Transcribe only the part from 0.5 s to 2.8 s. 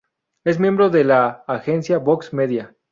miembro de la agencia "Box Media".